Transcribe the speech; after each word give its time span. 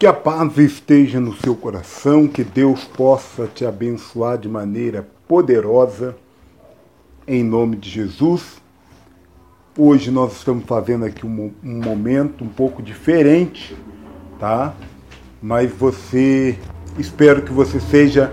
Que 0.00 0.06
a 0.06 0.14
paz 0.14 0.56
esteja 0.56 1.20
no 1.20 1.34
seu 1.36 1.54
coração, 1.54 2.26
que 2.26 2.42
Deus 2.42 2.84
possa 2.84 3.46
te 3.46 3.66
abençoar 3.66 4.38
de 4.38 4.48
maneira 4.48 5.06
poderosa, 5.28 6.16
em 7.28 7.44
nome 7.44 7.76
de 7.76 7.90
Jesus. 7.90 8.62
Hoje 9.76 10.10
nós 10.10 10.36
estamos 10.36 10.64
fazendo 10.64 11.04
aqui 11.04 11.26
um, 11.26 11.52
um 11.62 11.82
momento 11.82 12.42
um 12.42 12.48
pouco 12.48 12.82
diferente, 12.82 13.76
tá? 14.38 14.72
Mas 15.42 15.70
você, 15.70 16.58
espero 16.98 17.42
que 17.42 17.52
você 17.52 17.78
seja 17.78 18.32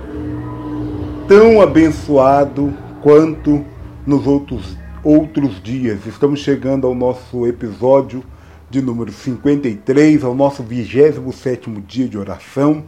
tão 1.28 1.60
abençoado 1.60 2.74
quanto 3.04 3.66
nos 4.06 4.26
outros, 4.26 4.78
outros 5.04 5.62
dias. 5.62 6.06
Estamos 6.06 6.40
chegando 6.40 6.88
ao 6.88 6.96
nosso 6.96 7.46
episódio 7.46 8.24
de 8.70 8.82
número 8.82 9.12
53, 9.12 10.24
ao 10.24 10.36
nosso 10.36 10.62
27 10.62 11.70
dia 11.88 12.08
de 12.08 12.18
oração. 12.18 12.84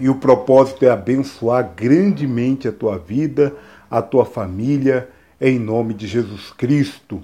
E 0.00 0.08
o 0.08 0.14
propósito 0.14 0.84
é 0.84 0.90
abençoar 0.90 1.72
grandemente 1.74 2.68
a 2.68 2.72
tua 2.72 2.96
vida, 2.96 3.54
a 3.90 4.00
tua 4.00 4.24
família, 4.24 5.08
em 5.40 5.58
nome 5.58 5.94
de 5.94 6.06
Jesus 6.06 6.52
Cristo. 6.52 7.20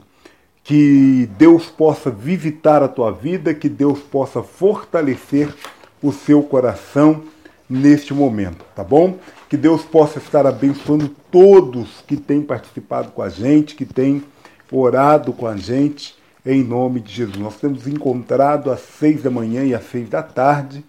Que 0.64 1.28
Deus 1.38 1.66
possa 1.66 2.10
visitar 2.10 2.82
a 2.82 2.88
tua 2.88 3.12
vida, 3.12 3.54
que 3.54 3.68
Deus 3.68 4.00
possa 4.00 4.42
fortalecer 4.42 5.54
o 6.02 6.10
seu 6.10 6.42
coração 6.42 7.22
neste 7.70 8.12
momento, 8.12 8.64
tá 8.74 8.82
bom? 8.82 9.18
Que 9.48 9.56
Deus 9.56 9.82
possa 9.82 10.18
estar 10.18 10.46
abençoando 10.46 11.08
todos 11.30 12.02
que 12.06 12.16
têm 12.16 12.42
participado 12.42 13.12
com 13.12 13.22
a 13.22 13.28
gente, 13.28 13.76
que 13.76 13.84
têm 13.84 14.24
orado 14.72 15.32
com 15.32 15.46
a 15.46 15.56
gente 15.56 16.16
em 16.44 16.62
nome 16.62 17.00
de 17.00 17.12
Jesus. 17.12 17.38
Nós 17.38 17.56
temos 17.56 17.86
encontrado 17.86 18.70
às 18.70 18.80
seis 18.80 19.22
da 19.22 19.30
manhã 19.30 19.64
e 19.64 19.74
às 19.74 19.84
seis 19.84 20.08
da 20.08 20.22
tarde 20.22 20.84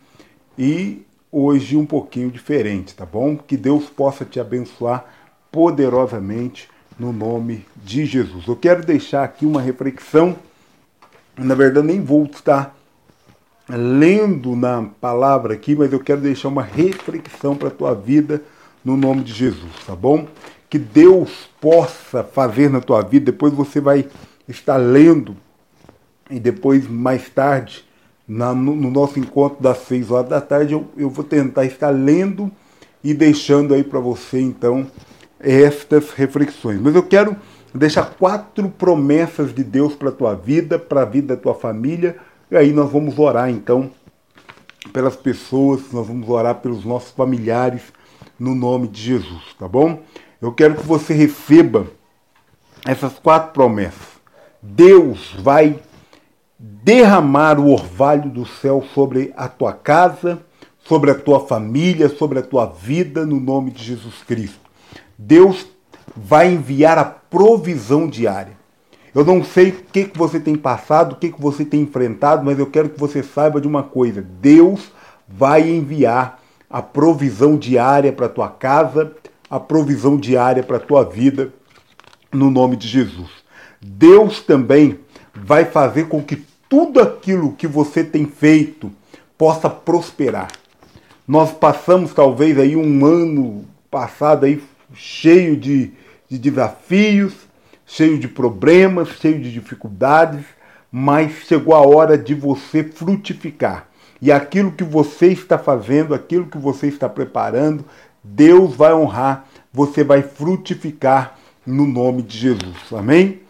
e 0.58 1.06
hoje 1.32 1.78
um 1.78 1.86
pouquinho 1.86 2.30
diferente, 2.30 2.96
tá 2.96 3.06
bom? 3.06 3.38
Que 3.38 3.56
Deus 3.56 3.86
possa 3.86 4.26
te 4.26 4.40
abençoar 4.40 5.06
poderosamente 5.52 6.70
no 7.00 7.12
nome 7.14 7.66
de 7.76 8.06
Jesus. 8.06 8.48
Eu 8.48 8.56
quero 8.56 8.86
deixar 8.86 9.24
aqui 9.24 9.46
uma 9.46 9.62
reflexão, 9.62 10.36
na 11.38 11.56
verdade 11.56 11.88
nem 11.88 12.02
vou 12.02 12.24
estar 12.26 12.76
lendo 13.68 14.56
na 14.56 14.84
palavra 15.02 15.54
aqui, 15.54 15.76
mas 15.76 15.92
eu 15.92 16.00
quero 16.00 16.22
deixar 16.22 16.50
uma 16.50 16.64
reflexão 16.64 17.56
para 17.56 17.70
a 17.70 17.72
tua 17.72 17.94
vida 17.94 18.42
no 18.84 18.96
nome 18.96 19.24
de 19.24 19.34
Jesus, 19.34 19.74
tá 19.86 19.96
bom? 19.96 20.28
Que 20.70 20.78
Deus 20.78 21.50
possa 21.60 22.24
fazer 22.24 22.70
na 22.70 22.80
tua 22.80 23.02
vida, 23.02 23.32
depois 23.32 23.54
você 23.54 23.82
vai 23.82 24.08
estar 24.48 24.78
lendo 24.78 25.36
e 26.30 26.40
depois, 26.40 26.88
mais 26.88 27.30
tarde, 27.30 27.86
na, 28.28 28.54
no, 28.54 28.76
no, 28.76 28.90
nosso 28.90 29.20
encontro 29.20 29.62
das 29.62 29.80
seis 29.80 30.10
horas 30.10 30.30
da 30.30 30.42
tarde, 30.42 30.74
eu, 30.74 30.88
eu 30.98 31.10
vou 31.10 31.24
tentar 31.24 31.66
estar 31.66 31.90
lendo 31.90 32.52
e 33.04 33.14
deixando 33.14 33.74
aí 33.74 33.84
para 33.84 34.00
você, 34.00 34.40
então, 34.40 34.88
estas 35.40 36.12
reflexões. 36.12 36.82
Mas 36.82 36.96
eu 36.96 37.04
quero 37.04 37.36
deixar 37.74 38.16
quatro 38.16 38.70
promessas 38.70 39.54
de 39.54 39.64
Deus 39.64 39.94
para 39.94 40.10
a 40.10 40.12
tua 40.12 40.34
vida, 40.34 40.80
para 40.80 41.04
a 41.04 41.06
vida 41.06 41.36
da 41.36 41.42
tua 41.42 41.54
família, 41.54 42.18
e 42.50 42.58
aí 42.58 42.74
nós 42.74 42.92
vamos 42.92 43.20
orar, 43.20 43.50
então, 43.50 43.92
pelas 44.92 45.16
pessoas, 45.16 45.92
nós 45.92 46.08
vamos 46.08 46.28
orar 46.30 46.56
pelos 46.56 46.84
nossos 46.84 47.12
familiares, 47.12 47.82
no 48.40 48.54
nome 48.54 48.88
de 48.88 49.02
Jesus, 49.02 49.54
tá 49.58 49.68
bom? 49.68 50.02
Eu 50.42 50.52
quero 50.52 50.76
que 50.76 50.86
você 50.86 51.14
receba 51.14 51.88
essas 52.86 53.14
quatro 53.20 53.54
promessas. 53.54 54.16
Deus 54.62 55.34
vai 55.40 55.80
derramar 56.58 57.60
o 57.60 57.70
orvalho 57.70 58.30
do 58.30 58.46
céu 58.46 58.84
sobre 58.94 59.34
a 59.36 59.48
tua 59.48 59.74
casa, 59.74 60.40
sobre 60.80 61.12
a 61.12 61.16
tua 61.16 61.40
família, 61.40 62.10
sobre 62.10 62.40
a 62.40 62.44
tua 62.44 62.66
vida, 62.66 63.26
no 63.26 63.40
nome 63.40 63.72
de 63.72 63.84
Jesus 63.84 64.24
Cristo. 64.26 64.60
Deus 65.18 65.68
vai 66.16 66.54
enviar 66.54 66.98
a 66.98 67.06
provisão 67.06 68.08
diária. 68.08 68.54
Eu 69.14 69.24
não 69.24 69.44
sei 69.44 69.70
o 69.70 69.74
que, 69.74 70.06
que 70.06 70.18
você 70.18 70.40
tem 70.40 70.56
passado, 70.56 71.14
o 71.14 71.16
que, 71.16 71.32
que 71.32 71.42
você 71.42 71.64
tem 71.64 71.82
enfrentado, 71.82 72.44
mas 72.44 72.60
eu 72.60 72.68
quero 72.68 72.90
que 72.90 73.00
você 73.00 73.24
saiba 73.24 73.62
de 73.62 73.68
uma 73.68 73.84
coisa: 73.84 74.22
Deus 74.22 74.92
vai 75.28 75.70
enviar 75.70 76.40
a 76.70 76.82
provisão 76.82 77.58
diária 77.58 78.12
para 78.12 78.26
a 78.26 78.30
tua 78.30 78.50
casa, 78.50 79.14
a 79.50 79.60
provisão 79.60 80.18
diária 80.18 80.64
para 80.64 80.78
a 80.78 80.82
tua 80.82 81.04
vida, 81.04 81.54
no 82.32 82.52
nome 82.52 82.76
de 82.76 82.88
Jesus. 82.88 83.30
Deus 83.82 84.42
também 84.42 85.00
vai 85.46 85.64
fazer 85.64 86.08
com 86.08 86.24
que 86.24 86.44
tudo 86.68 87.00
aquilo 87.00 87.54
que 87.54 87.68
você 87.68 88.04
tem 88.04 88.26
feito 88.26 88.92
possa 89.38 89.70
prosperar. 89.70 90.48
Nós 91.28 91.52
passamos 91.52 92.16
talvez 92.16 92.58
aí 92.58 92.76
um 92.76 93.06
ano 93.06 93.64
passado 93.92 94.46
aí 94.46 94.60
cheio 94.96 95.56
de, 95.56 95.92
de 96.28 96.40
desafios, 96.40 97.34
cheio 97.86 98.18
de 98.18 98.28
problemas, 98.28 99.10
cheio 99.10 99.40
de 99.40 99.52
dificuldades, 99.52 100.44
mas 100.92 101.32
chegou 101.48 101.76
a 101.76 101.82
hora 101.82 102.18
de 102.18 102.34
você 102.34 102.84
frutificar. 102.84 103.88
E 104.20 104.32
aquilo 104.32 104.72
que 104.72 104.84
você 104.84 105.28
está 105.28 105.60
fazendo, 105.60 106.16
aquilo 106.16 106.48
que 106.48 106.58
você 106.58 106.88
está 106.88 107.08
preparando, 107.08 107.86
Deus 108.24 108.76
vai 108.76 108.96
honrar, 108.96 109.46
você 109.72 110.04
vai 110.04 110.24
frutificar 110.24 111.38
no 111.64 111.86
nome 111.86 112.24
de 112.24 112.36
Jesus. 112.36 112.92
Amém? 112.92 113.42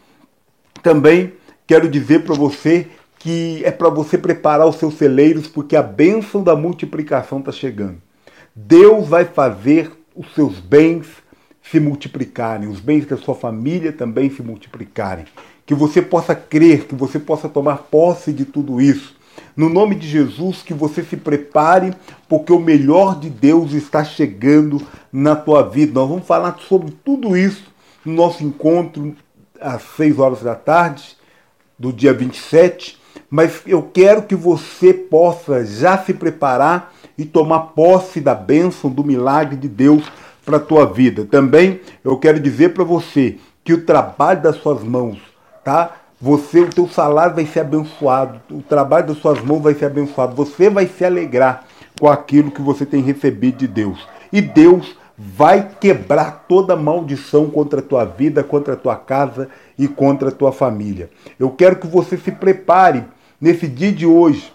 Também 0.84 1.32
quero 1.68 1.90
dizer 1.90 2.24
para 2.24 2.36
você 2.36 2.88
que 3.20 3.62
é 3.66 3.72
para 3.72 3.90
você 3.90 4.18
preparar 4.18 4.68
os 4.68 4.76
seus 4.76 4.96
celeiros, 4.96 5.48
porque 5.48 5.76
a 5.76 5.82
bênção 5.82 6.44
da 6.44 6.56
multiplicação 6.56 7.40
está 7.40 7.52
chegando. 7.52 7.98
Deus 8.56 9.08
vai 9.08 9.26
fazer 9.26 9.92
os 10.16 10.32
seus 10.34 10.60
bens 10.60 11.08
se 11.64 11.80
multiplicarem, 11.80 12.68
os 12.68 12.80
bens 12.80 13.08
da 13.08 13.18
sua 13.18 13.34
família 13.34 13.92
também 13.92 14.30
se 14.30 14.44
multiplicarem. 14.44 15.26
Que 15.66 15.74
você 15.74 16.02
possa 16.02 16.36
crer, 16.36 16.86
que 16.86 16.94
você 16.94 17.18
possa 17.18 17.50
tomar 17.50 17.78
posse 17.78 18.32
de 18.32 18.46
tudo 18.46 18.80
isso. 18.80 19.16
No 19.58 19.70
nome 19.70 19.96
de 19.96 20.08
Jesus, 20.08 20.62
que 20.62 20.74
você 20.74 21.04
se 21.04 21.18
prepare, 21.18 21.94
porque 22.30 22.54
o 22.54 22.60
melhor 22.60 23.20
de 23.20 23.30
Deus 23.30 23.74
está 23.74 24.04
chegando 24.04 24.80
na 25.12 25.36
tua 25.36 25.64
vida. 25.64 26.00
Nós 26.00 26.10
vamos 26.10 26.28
falar 26.28 26.58
sobre 26.60 26.92
tudo 27.04 27.36
isso 27.36 27.64
no 28.06 28.14
nosso 28.14 28.44
encontro 28.44 29.16
às 29.60 29.82
6 29.98 30.20
horas 30.20 30.44
da 30.44 30.54
tarde 30.54 31.18
do 31.78 31.92
dia 31.92 32.14
27, 32.14 33.00
mas 33.30 33.62
eu 33.66 33.82
quero 33.82 34.24
que 34.24 34.36
você 34.36 34.94
possa 34.94 35.66
já 35.66 35.98
se 35.98 36.14
preparar 36.14 36.94
e 37.18 37.26
tomar 37.26 37.60
posse 37.60 38.20
da 38.20 38.36
bênção, 38.36 38.90
do 38.90 39.04
milagre 39.04 39.56
de 39.56 39.68
Deus 39.68 40.04
para 40.46 40.58
a 40.58 40.60
tua 40.60 40.86
vida. 40.86 41.26
Também 41.26 41.80
eu 42.04 42.18
quero 42.18 42.40
dizer 42.40 42.74
para 42.74 42.84
você 42.84 43.38
que 43.64 43.74
o 43.74 43.84
trabalho 43.84 44.42
das 44.42 44.58
suas 44.58 44.84
mãos, 44.84 45.18
tá? 45.64 45.92
Você, 46.22 46.62
o 46.62 46.70
teu 46.70 46.88
salário 46.88 47.36
vai 47.36 47.46
ser 47.46 47.62
abençoado, 47.62 48.40
o 48.50 48.62
trabalho 48.62 49.08
das 49.08 49.18
suas 49.18 49.42
mãos 49.42 49.62
vai 49.62 49.74
ser 49.74 49.86
abençoado. 49.86 50.36
Você 50.36 50.70
vai 50.70 50.88
se 50.88 51.04
alegrar 51.04 51.66
com 52.00 52.08
aquilo 52.08 52.52
que 52.52 52.62
você 52.62 52.86
tem 52.86 53.02
recebido 53.02 53.58
de 53.58 53.68
Deus. 53.68 54.08
E 54.32 54.42
Deus 54.42 54.96
vai 55.18 55.70
quebrar 55.80 56.46
toda 56.48 56.76
maldição 56.76 57.50
contra 57.50 57.80
a 57.80 57.84
tua 57.84 58.04
vida, 58.04 58.44
contra 58.44 58.74
a 58.74 58.78
tua 58.78 58.96
casa 58.96 59.48
e 59.78 59.88
contra 59.88 60.30
a 60.30 60.32
tua 60.32 60.52
família. 60.52 61.10
Eu 61.40 61.52
quero 61.52 61.78
que 61.78 61.88
você 61.88 62.18
se 62.18 62.32
prepare 62.32 63.06
nesse 63.40 63.68
dia 63.68 63.92
de 63.92 64.06
hoje. 64.06 64.54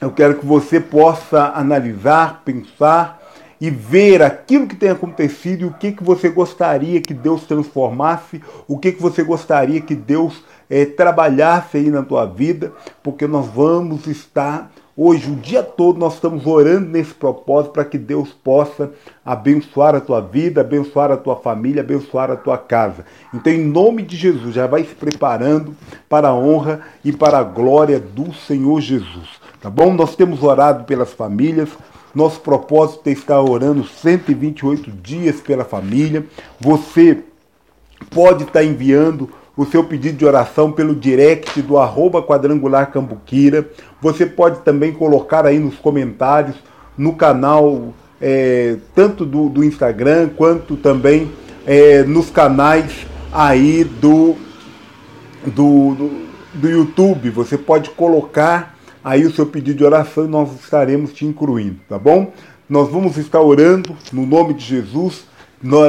Eu 0.00 0.10
quero 0.10 0.36
que 0.36 0.46
você 0.46 0.78
possa 0.78 1.52
analisar, 1.54 2.42
pensar 2.44 3.18
e 3.60 3.70
ver 3.70 4.22
aquilo 4.22 4.68
que 4.68 4.76
tem 4.76 4.90
acontecido 4.90 5.62
e 5.62 5.64
o 5.64 5.72
que, 5.72 5.92
que 5.92 6.04
você 6.04 6.28
gostaria 6.28 7.00
que 7.00 7.12
Deus 7.12 7.44
transformasse, 7.44 8.40
o 8.68 8.78
que, 8.78 8.92
que 8.92 9.02
você 9.02 9.22
gostaria 9.24 9.80
que 9.80 9.96
Deus 9.96 10.44
é, 10.70 10.84
trabalhasse 10.84 11.78
aí 11.78 11.90
na 11.90 12.02
tua 12.02 12.24
vida, 12.26 12.72
porque 13.02 13.26
nós 13.26 13.46
vamos 13.46 14.06
estar 14.06 14.70
Hoje, 15.00 15.30
o 15.30 15.36
dia 15.36 15.62
todo, 15.62 15.96
nós 15.96 16.14
estamos 16.14 16.44
orando 16.44 16.88
nesse 16.88 17.14
propósito 17.14 17.70
para 17.70 17.84
que 17.84 17.96
Deus 17.96 18.30
possa 18.30 18.90
abençoar 19.24 19.94
a 19.94 20.00
tua 20.00 20.20
vida, 20.20 20.60
abençoar 20.60 21.12
a 21.12 21.16
tua 21.16 21.36
família, 21.36 21.82
abençoar 21.82 22.32
a 22.32 22.36
tua 22.36 22.58
casa. 22.58 23.06
Então, 23.32 23.52
em 23.52 23.64
nome 23.64 24.02
de 24.02 24.16
Jesus, 24.16 24.52
já 24.52 24.66
vai 24.66 24.82
se 24.82 24.96
preparando 24.96 25.72
para 26.08 26.30
a 26.30 26.34
honra 26.34 26.80
e 27.04 27.12
para 27.12 27.38
a 27.38 27.44
glória 27.44 28.00
do 28.00 28.34
Senhor 28.34 28.80
Jesus. 28.80 29.28
Tá 29.60 29.70
bom? 29.70 29.94
Nós 29.94 30.16
temos 30.16 30.42
orado 30.42 30.82
pelas 30.82 31.12
famílias. 31.12 31.68
Nosso 32.12 32.40
propósito 32.40 33.06
é 33.06 33.12
estar 33.12 33.40
orando 33.40 33.84
128 33.84 34.90
dias 34.90 35.40
pela 35.40 35.64
família. 35.64 36.26
Você 36.58 37.22
pode 38.10 38.42
estar 38.42 38.64
enviando 38.64 39.30
o 39.58 39.66
seu 39.66 39.82
pedido 39.82 40.16
de 40.16 40.24
oração 40.24 40.70
pelo 40.70 40.94
direct 40.94 41.60
do 41.62 41.78
arroba 41.78 42.22
quadrangular 42.22 42.92
cambuquira. 42.92 43.68
Você 44.00 44.24
pode 44.24 44.60
também 44.60 44.92
colocar 44.92 45.44
aí 45.44 45.58
nos 45.58 45.74
comentários, 45.74 46.54
no 46.96 47.16
canal, 47.16 47.92
é, 48.20 48.76
tanto 48.94 49.26
do, 49.26 49.48
do, 49.48 49.64
Instagram 49.64 50.28
quanto 50.36 50.76
também 50.76 51.28
é, 51.66 52.04
nos 52.04 52.30
canais 52.30 53.04
aí 53.32 53.82
do, 53.82 54.36
do, 55.44 55.94
do, 55.96 56.10
do 56.54 56.70
YouTube. 56.70 57.28
Você 57.30 57.58
pode 57.58 57.90
colocar 57.90 58.76
aí 59.02 59.26
o 59.26 59.32
seu 59.32 59.44
pedido 59.44 59.78
de 59.78 59.84
oração 59.84 60.24
e 60.24 60.28
nós 60.28 60.54
estaremos 60.54 61.12
te 61.12 61.26
incluindo, 61.26 61.80
tá 61.88 61.98
bom? 61.98 62.32
Nós 62.68 62.88
vamos 62.88 63.16
estar 63.16 63.40
orando 63.40 63.96
no 64.12 64.24
nome 64.24 64.54
de 64.54 64.64
Jesus. 64.64 65.26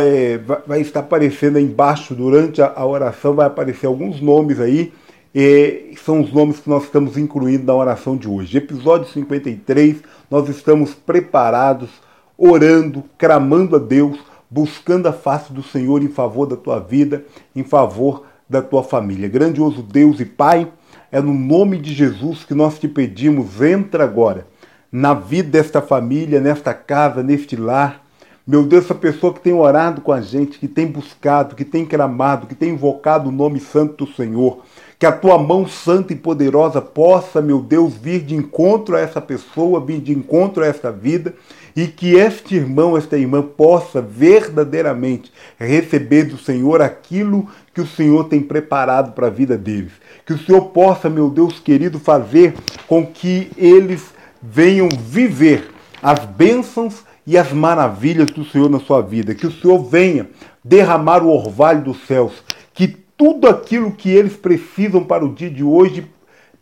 É, 0.01 0.39
vai 0.65 0.81
estar 0.81 1.01
aparecendo 1.01 1.59
embaixo 1.59 2.15
durante 2.15 2.61
a, 2.61 2.73
a 2.75 2.85
oração, 2.85 3.35
vai 3.35 3.47
aparecer 3.47 3.85
alguns 3.85 4.19
nomes 4.19 4.59
aí. 4.59 4.91
E 5.33 5.93
são 6.03 6.21
os 6.21 6.33
nomes 6.33 6.59
que 6.59 6.69
nós 6.69 6.85
estamos 6.85 7.15
incluindo 7.15 7.65
na 7.65 7.75
oração 7.75 8.17
de 8.17 8.27
hoje. 8.27 8.57
Episódio 8.57 9.07
53, 9.11 9.97
nós 10.29 10.49
estamos 10.49 10.93
preparados, 10.93 11.89
orando, 12.35 13.03
clamando 13.15 13.75
a 13.75 13.79
Deus, 13.79 14.17
buscando 14.49 15.07
a 15.07 15.13
face 15.13 15.53
do 15.53 15.61
Senhor 15.61 16.01
em 16.01 16.07
favor 16.07 16.47
da 16.47 16.55
tua 16.55 16.79
vida, 16.79 17.23
em 17.55 17.63
favor 17.63 18.25
da 18.49 18.61
tua 18.61 18.83
família. 18.83 19.29
Grandioso 19.29 19.83
Deus 19.83 20.19
e 20.19 20.25
Pai, 20.25 20.67
é 21.11 21.21
no 21.21 21.33
nome 21.33 21.77
de 21.77 21.93
Jesus 21.93 22.43
que 22.43 22.55
nós 22.55 22.79
te 22.79 22.87
pedimos, 22.87 23.61
entra 23.61 24.03
agora 24.03 24.47
na 24.91 25.13
vida 25.13 25.49
desta 25.49 25.81
família, 25.81 26.41
nesta 26.41 26.73
casa, 26.73 27.21
neste 27.21 27.55
lar. 27.55 28.03
Meu 28.49 28.63
Deus, 28.63 28.85
essa 28.85 28.95
pessoa 28.95 29.31
que 29.31 29.41
tem 29.41 29.53
orado 29.53 30.01
com 30.01 30.11
a 30.11 30.21
gente, 30.21 30.57
que 30.57 30.67
tem 30.67 30.87
buscado, 30.87 31.53
que 31.53 31.63
tem 31.63 31.85
clamado, 31.85 32.47
que 32.47 32.55
tem 32.55 32.71
invocado 32.71 33.29
o 33.29 33.31
nome 33.31 33.59
santo 33.59 34.03
do 34.03 34.11
Senhor, 34.11 34.63
que 34.97 35.05
a 35.05 35.11
tua 35.11 35.37
mão 35.37 35.67
santa 35.67 36.13
e 36.13 36.15
poderosa 36.15 36.81
possa, 36.81 37.43
meu 37.43 37.61
Deus, 37.61 37.93
vir 37.93 38.21
de 38.21 38.33
encontro 38.33 38.95
a 38.95 38.99
essa 38.99 39.21
pessoa, 39.21 39.79
vir 39.79 40.01
de 40.01 40.13
encontro 40.13 40.63
a 40.63 40.65
esta 40.65 40.91
vida, 40.91 41.35
e 41.75 41.85
que 41.85 42.15
este 42.15 42.55
irmão, 42.55 42.97
esta 42.97 43.15
irmã 43.15 43.43
possa 43.43 44.01
verdadeiramente 44.01 45.31
receber 45.59 46.23
do 46.23 46.39
Senhor 46.39 46.81
aquilo 46.81 47.47
que 47.71 47.81
o 47.81 47.87
Senhor 47.87 48.23
tem 48.29 48.41
preparado 48.41 49.11
para 49.11 49.27
a 49.27 49.29
vida 49.29 49.59
deles. 49.59 49.91
Que 50.25 50.33
o 50.33 50.39
Senhor 50.39 50.69
possa, 50.69 51.07
meu 51.07 51.29
Deus 51.29 51.59
querido, 51.59 51.99
fazer 51.99 52.55
com 52.87 53.05
que 53.05 53.51
eles 53.55 54.11
venham 54.41 54.89
viver 54.89 55.69
as 56.01 56.25
bênçãos 56.25 57.07
e 57.29 57.37
as 57.37 57.53
maravilhas 57.53 58.25
do 58.31 58.43
Senhor 58.43 58.71
na 58.71 58.79
sua 58.79 59.01
vida. 59.01 59.35
Que 59.35 59.45
o 59.45 59.51
Senhor 59.51 59.77
venha 59.83 60.27
derramar 60.63 61.21
o 61.21 61.29
orvalho 61.29 61.83
dos 61.83 62.07
céus. 62.07 62.33
Que 62.73 62.87
tudo 62.87 63.47
aquilo 63.47 63.91
que 63.91 64.09
eles 64.09 64.35
precisam 64.35 65.03
para 65.03 65.23
o 65.23 65.35
dia 65.35 65.51
de 65.51 65.63
hoje 65.63 66.07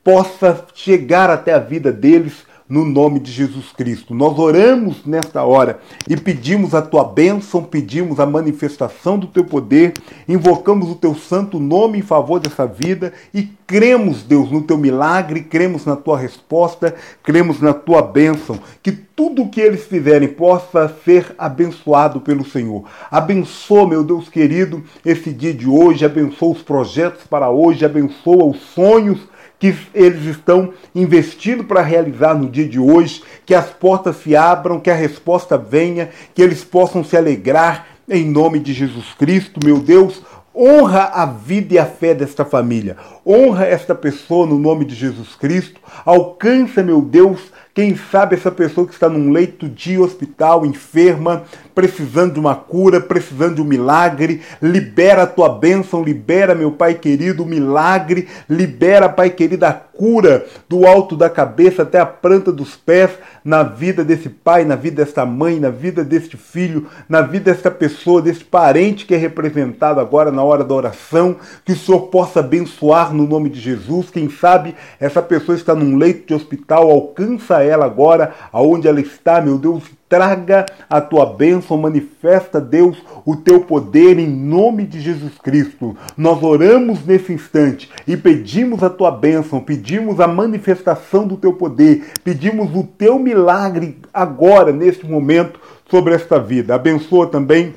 possa 0.04 0.66
chegar 0.76 1.30
até 1.30 1.54
a 1.54 1.60
vida 1.60 1.90
deles 1.90 2.46
no 2.70 2.84
nome 2.84 3.20
de 3.20 3.32
Jesus 3.32 3.72
Cristo. 3.72 4.14
Nós 4.14 4.38
oramos 4.38 5.06
nesta 5.06 5.44
hora 5.44 5.80
e 6.08 6.18
pedimos 6.18 6.76
a 6.76 6.82
tua 6.82 7.04
bênção, 7.04 7.64
pedimos 7.64 8.20
a 8.20 8.26
manifestação 8.26 9.18
do 9.18 9.28
teu 9.28 9.46
poder, 9.46 9.94
invocamos 10.28 10.90
o 10.90 10.96
teu 10.96 11.16
santo 11.16 11.60
nome 11.60 12.00
em 12.00 12.02
favor 12.02 12.40
dessa 12.40 12.66
vida 12.66 13.14
e 13.34 13.50
cremos, 13.66 14.24
Deus, 14.24 14.52
no 14.52 14.62
teu 14.62 14.78
milagre, 14.78 15.42
cremos 15.42 15.86
na 15.86 15.96
tua 15.96 16.18
resposta, 16.18 16.94
cremos 17.24 17.62
na 17.62 17.74
tua 17.74 18.02
bênção, 18.02 18.60
que 18.84 18.92
tudo 18.92 19.44
o 19.44 19.50
que 19.50 19.62
eles 19.62 19.86
fizerem 19.86 20.28
possa 20.28 20.94
ser 21.04 21.34
abençoado 21.38 22.22
pelo 22.22 22.46
Senhor. 22.46 22.84
Abençoa, 23.10 23.88
meu 23.88 24.04
Deus 24.04 24.30
querido, 24.30 24.84
esse 25.06 25.32
dia 25.32 25.54
de 25.54 25.68
hoje, 25.68 26.06
abençoa 26.06 26.54
os 26.54 26.62
projetos 26.62 27.26
para 27.28 27.50
hoje, 27.50 27.86
abençoa 27.86 28.46
os 28.46 28.60
sonhos 28.74 29.20
que 29.60 29.76
eles 29.94 30.26
estão 30.26 30.74
investindo 30.94 31.64
para 31.64 31.82
realizar 31.82 32.36
no 32.36 32.50
dia 32.50 32.68
de 32.68 32.80
hoje, 32.80 33.24
que 33.46 33.56
as 33.56 33.70
portas 33.70 34.18
se 34.18 34.36
abram, 34.36 34.80
que 34.80 34.90
a 34.90 34.96
resposta 34.96 35.58
venha, 35.58 36.10
que 36.34 36.42
eles 36.42 36.64
possam 36.64 37.04
se 37.04 37.18
alegrar 37.18 37.88
em 38.10 38.26
nome 38.26 38.60
de 38.60 38.74
Jesus 38.74 39.14
Cristo, 39.18 39.60
meu 39.64 39.80
Deus. 39.80 40.22
Honra 40.56 41.12
a 41.14 41.26
vida 41.26 41.76
e 41.76 41.78
a 41.78 41.86
fé 41.86 42.16
desta 42.16 42.44
família. 42.44 42.98
Honra 43.26 43.66
esta 43.66 43.94
pessoa 43.94 44.48
no 44.48 44.58
nome 44.58 44.86
de 44.86 44.96
Jesus 44.96 45.36
Cristo. 45.36 45.80
Alcança, 46.04 46.82
meu 46.82 47.00
Deus, 47.00 47.40
quem 47.78 47.96
sabe 47.96 48.36
essa 48.36 48.50
pessoa 48.50 48.88
que 48.88 48.94
está 48.96 49.08
num 49.08 49.32
leito 49.32 49.70
de 49.70 50.00
hospital, 50.00 50.66
enferma, 50.66 51.44
precisando 51.76 52.34
de 52.34 52.40
uma 52.40 52.56
cura, 52.56 53.00
precisando 53.00 53.54
de 53.54 53.62
um 53.62 53.66
milagre, 53.66 54.42
libera 54.60 55.22
a 55.22 55.28
tua 55.28 55.48
bênção, 55.48 56.04
libera, 56.04 56.56
meu 56.56 56.72
Pai 56.72 56.96
querido, 56.96 57.44
o 57.44 57.46
milagre, 57.46 58.28
libera, 58.50 59.08
Pai 59.08 59.30
querido, 59.30 59.64
a 59.64 59.74
cura 59.74 60.46
do 60.68 60.88
alto 60.88 61.16
da 61.16 61.30
cabeça 61.30 61.84
até 61.84 62.00
a 62.00 62.06
planta 62.06 62.52
dos 62.52 62.76
pés 62.76 63.12
na 63.44 63.64
vida 63.64 64.04
desse 64.04 64.30
pai, 64.30 64.66
na 64.66 64.76
vida 64.76 65.04
desta 65.04 65.26
mãe, 65.26 65.60
na 65.60 65.70
vida 65.70 66.04
deste 66.04 66.36
filho, 66.36 66.88
na 67.08 67.22
vida 67.22 67.52
desta 67.52 67.72
pessoa, 67.72 68.22
deste 68.22 68.44
parente 68.44 69.06
que 69.06 69.16
é 69.16 69.18
representado 69.18 70.00
agora 70.00 70.32
na 70.32 70.44
hora 70.44 70.64
da 70.64 70.74
oração, 70.74 71.38
que 71.64 71.74
o 71.74 71.76
Senhor 71.78 72.02
possa 72.08 72.42
abençoar 72.42 73.14
no 73.14 73.26
nome 73.26 73.50
de 73.50 73.60
Jesus. 73.60 74.10
Quem 74.10 74.30
sabe 74.30 74.76
essa 75.00 75.22
pessoa 75.22 75.56
está 75.56 75.74
num 75.74 75.98
leito 75.98 76.28
de 76.28 76.34
hospital, 76.34 76.92
alcança 76.92 77.64
ela 77.68 77.86
agora, 77.86 78.34
aonde 78.52 78.88
ela 78.88 79.00
está, 79.02 79.42
meu 79.42 79.58
Deus, 79.58 79.84
traga 80.10 80.66
a 80.90 81.02
tua 81.02 81.26
bênção, 81.26 81.78
manifesta, 81.78 82.62
Deus, 82.62 82.98
o 83.26 83.36
teu 83.36 83.62
poder 83.62 84.18
em 84.18 84.28
nome 84.28 84.86
de 84.86 85.02
Jesus 85.02 85.34
Cristo. 85.38 85.96
Nós 86.18 86.42
oramos 86.42 87.06
nesse 87.06 87.34
instante 87.34 87.90
e 88.08 88.16
pedimos 88.16 88.84
a 88.84 88.90
tua 88.90 89.12
bênção, 89.12 89.60
pedimos 89.60 90.20
a 90.20 90.28
manifestação 90.28 91.28
do 91.28 91.36
teu 91.36 91.54
poder, 91.54 92.06
pedimos 92.24 92.74
o 92.74 92.84
teu 92.84 93.20
milagre 93.20 93.98
agora, 94.14 94.72
neste 94.72 95.06
momento, 95.06 95.60
sobre 95.90 96.14
esta 96.14 96.40
vida. 96.40 96.76
Abençoa 96.76 97.28
também 97.28 97.74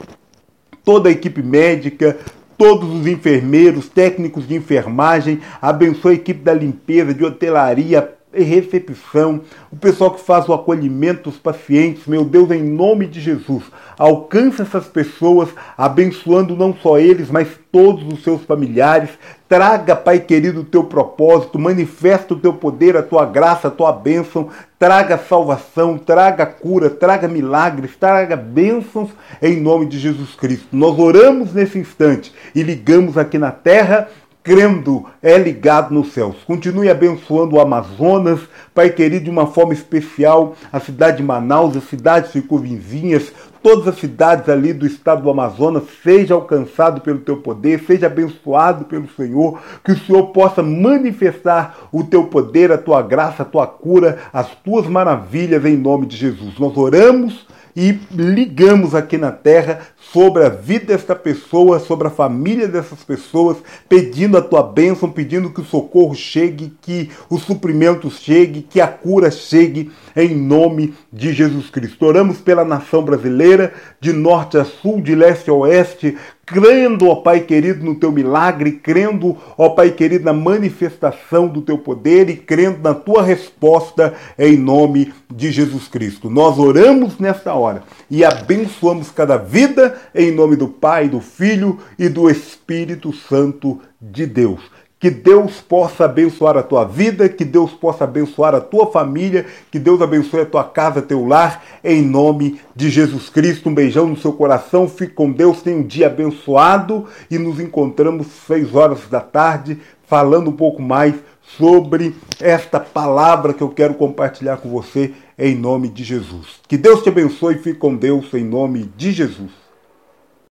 toda 0.85 1.09
a 1.09 1.13
equipe 1.13 1.43
médica, 1.43 2.17
todos 2.57 2.91
os 2.95 3.07
enfermeiros, 3.07 3.89
técnicos 3.89 4.47
de 4.47 4.55
enfermagem, 4.55 5.41
abençoa 5.63 6.11
a 6.11 6.15
equipe 6.15 6.43
da 6.43 6.53
limpeza, 6.53 7.15
de 7.15 7.25
hotelaria, 7.25 8.20
recepção, 8.33 9.41
o 9.71 9.77
pessoal 9.77 10.13
que 10.13 10.21
faz 10.21 10.49
o 10.49 10.53
acolhimento 10.53 11.31
dos 11.31 11.39
pacientes, 11.39 12.07
meu 12.07 12.25
Deus, 12.25 12.51
em 12.51 12.63
nome 12.63 13.07
de 13.07 13.21
Jesus, 13.21 13.65
alcança 13.99 14.63
essas 14.63 14.87
pessoas, 14.87 15.49
abençoando 15.77 16.57
não 16.57 16.75
só 16.75 16.99
eles, 16.99 17.31
mas 17.31 17.49
todos 17.73 18.13
os 18.13 18.23
seus 18.23 18.43
familiares. 18.43 19.11
Traga, 19.49 19.97
Pai 19.97 20.21
querido, 20.21 20.61
o 20.61 20.65
teu 20.65 20.85
propósito, 20.85 21.59
manifesta 21.59 22.35
o 22.35 22.39
teu 22.39 22.53
poder, 22.53 22.97
a 22.97 23.03
tua 23.03 23.27
graça, 23.27 23.67
a 23.67 23.71
tua 23.71 23.93
bênção, 23.93 24.49
traga 24.79 25.19
salvação, 25.19 25.99
traga 25.99 26.47
cura, 26.47 26.89
traga 26.89 27.27
milagres, 27.27 27.97
traga 27.97 28.37
bênçãos 28.37 29.11
em 29.43 29.61
nome 29.61 29.87
de 29.87 29.99
Jesus 29.99 30.35
Cristo. 30.35 30.69
Nós 30.71 30.97
oramos 30.99 31.53
nesse 31.53 31.79
instante 31.79 32.33
e 32.55 32.63
ligamos 32.63 33.19
aqui 33.19 33.39
na 33.39 33.51
terra 33.51 34.09
crendo, 34.43 35.05
é 35.23 35.37
ligado 35.37 35.93
nos 35.93 36.13
céus. 36.13 36.37
Continue 36.47 36.89
abençoando 36.89 37.57
o 37.57 37.61
Amazonas, 37.61 38.41
Pai 38.75 38.91
querido, 38.91 39.25
de 39.25 39.31
uma 39.31 39.47
forma 39.47 39.73
especial, 39.73 40.57
a 40.73 40.81
cidade 40.81 41.19
de 41.19 41.23
Manaus, 41.23 41.77
as 41.77 41.85
cidades 41.85 42.33
circunvizinhas, 42.33 43.33
todas 43.63 43.89
as 43.89 43.99
cidades 43.99 44.49
ali 44.49 44.73
do 44.73 44.87
estado 44.87 45.23
do 45.23 45.31
Amazonas, 45.31 45.83
seja 46.03 46.35
alcançado 46.35 47.01
pelo 47.01 47.19
teu 47.19 47.37
poder, 47.37 47.85
seja 47.87 48.07
abençoado 48.07 48.85
pelo 48.87 49.09
Senhor, 49.11 49.61
que 49.85 49.93
o 49.93 49.99
Senhor 49.99 50.29
possa 50.29 50.63
manifestar 50.63 51.89
o 51.93 52.05
teu 52.05 52.25
poder, 52.25 52.73
a 52.73 52.79
tua 52.79 53.03
graça, 53.03 53.43
a 53.43 53.47
tua 53.47 53.67
cura, 53.67 54.19
as 54.33 54.49
tuas 54.65 54.87
maravilhas 54.87 55.65
em 55.65 55.77
nome 55.77 56.07
de 56.07 56.17
Jesus. 56.17 56.59
Nós 56.59 56.77
oramos 56.77 57.47
e 57.77 57.99
ligamos 58.11 58.95
aqui 58.95 59.17
na 59.17 59.31
terra 59.31 59.81
sobre 60.13 60.45
a 60.45 60.49
vida 60.49 60.87
desta 60.87 61.15
pessoa, 61.15 61.79
sobre 61.79 62.09
a 62.09 62.11
família 62.11 62.67
dessas 62.67 63.05
pessoas, 63.05 63.59
pedindo 63.89 64.37
a 64.37 64.43
tua 64.43 64.63
bênção, 64.63 65.11
pedindo 65.11 65.51
que 65.51 65.61
o 65.61 65.65
socorro 65.65 66.15
chegue, 66.15 66.73
que 66.81 67.11
o 67.29 67.39
suprimento 67.39 68.11
chegue, 68.11 68.63
que 68.63 68.81
a 68.81 68.89
cura 68.89 69.31
chegue, 69.31 69.91
em 70.17 70.35
nome 70.35 70.95
de 71.13 71.33
Jesus 71.33 71.71
Cristo. 71.71 72.05
Oramos 72.05 72.39
pela 72.39 72.65
nação 72.65 73.03
brasileira, 73.03 73.73
de 74.01 74.13
norte 74.13 74.59
a 74.59 74.65
sul, 74.65 75.01
de 75.01 75.15
leste 75.15 75.51
a 75.51 75.55
oeste, 75.55 76.17
crendo, 76.51 77.07
ó 77.07 77.17
Pai 77.17 77.41
querido, 77.41 77.85
no 77.85 77.95
teu 77.95 78.11
milagre, 78.11 78.73
crendo, 78.73 79.37
ó 79.57 79.69
Pai 79.69 79.93
querido, 79.93 80.25
na 80.25 80.33
manifestação 80.33 81.47
do 81.47 81.63
teu 81.63 81.79
poder 81.79 82.29
e 82.29 82.37
crendo 82.37 82.81
na 82.83 82.93
tua 82.93 83.23
resposta 83.23 84.15
em 84.37 84.57
nome 84.57 85.13
de 85.33 85.53
Jesus 85.53 85.87
Cristo. 85.87 86.29
Nós 86.29 86.59
oramos 86.59 87.19
nesta 87.21 87.55
hora 87.55 87.85
e 88.11 88.25
abençoamos 88.25 89.13
cada 89.13 89.37
vida 89.37 89.90
em 90.15 90.31
nome 90.33 90.57
do 90.57 90.69
Pai, 90.69 91.09
do 91.09 91.21
Filho 91.21 91.79
e 91.99 92.09
do 92.09 92.29
Espírito 92.29 93.13
Santo 93.13 93.81
de 94.01 94.27
Deus. 94.27 94.61
Que 95.01 95.09
Deus 95.09 95.63
possa 95.63 96.05
abençoar 96.05 96.59
a 96.59 96.63
tua 96.63 96.85
vida, 96.85 97.27
que 97.27 97.43
Deus 97.43 97.73
possa 97.73 98.05
abençoar 98.05 98.55
a 98.55 98.61
tua 98.61 98.87
família, 98.93 99.47
que 99.71 99.79
Deus 99.79 100.03
abençoe 100.03 100.43
a 100.43 100.47
tua 100.47 100.63
casa, 100.63 101.01
teu 101.01 101.25
lar, 101.25 101.65
em 101.83 102.03
nome 102.03 102.61
de 102.77 102.91
Jesus 102.91 103.31
Cristo. 103.31 103.71
Um 103.71 103.75
beijão 103.75 104.07
no 104.07 104.17
seu 104.19 104.35
coração, 104.35 104.87
fique 104.87 105.15
com 105.15 105.33
Deus, 105.33 105.63
tenha 105.63 105.79
um 105.79 105.83
dia 105.83 106.07
abençoado 106.09 107.07
e 107.31 107.39
nos 107.39 107.59
encontramos 107.59 108.27
seis 108.47 108.75
horas 108.75 109.01
da 109.11 109.21
tarde 109.21 109.79
falando 110.07 110.51
um 110.51 110.57
pouco 110.57 110.83
mais 110.83 111.15
sobre 111.57 112.15
esta 112.39 112.79
palavra 112.79 113.55
que 113.55 113.63
eu 113.63 113.71
quero 113.71 113.95
compartilhar 113.95 114.59
com 114.59 114.69
você 114.69 115.13
em 115.39 115.55
nome 115.55 115.89
de 115.89 116.05
Jesus. 116.05 116.61
Que 116.69 116.77
Deus 116.77 117.03
te 117.03 117.09
abençoe 117.09 117.55
fique 117.55 117.79
com 117.79 117.97
Deus 117.97 118.35
em 118.35 118.45
nome 118.45 118.91
de 118.97 119.13
Jesus. 119.13 119.70